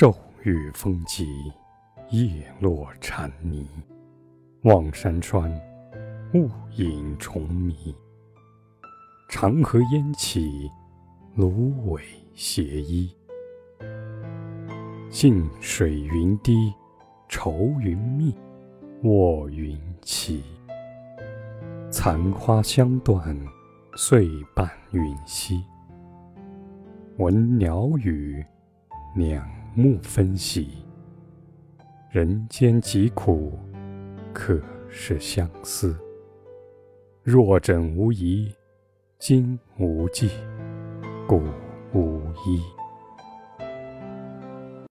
[0.00, 1.52] 骤雨风急，
[2.08, 3.68] 叶落蝉泥。
[4.62, 5.52] 望山川，
[6.32, 7.94] 雾隐重迷。
[9.28, 10.70] 长河烟起，
[11.34, 12.02] 芦苇
[12.32, 13.14] 斜依。
[15.10, 16.72] 近水云低，
[17.28, 18.34] 愁云密，
[19.02, 20.42] 卧云起。
[21.90, 23.38] 残花香断，
[23.96, 25.62] 岁半云稀。
[27.18, 28.42] 闻鸟语，
[29.14, 30.68] 两目分析。
[32.10, 33.58] 人间疾苦，
[34.32, 35.96] 可是相思。
[37.22, 38.52] 若枕无疑，
[39.18, 40.28] 今无计，
[41.28, 41.40] 故
[41.92, 42.79] 无依。